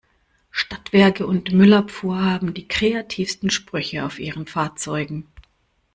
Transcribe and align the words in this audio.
Stadtwerke 0.49 1.27
und 1.27 1.51
Müllabfuhr 1.53 2.23
haben 2.25 2.55
die 2.55 2.67
kreativsten 2.67 3.51
Sprüche 3.51 4.03
auf 4.03 4.17
ihren 4.17 4.47
Fahrzeugen. 4.47 5.27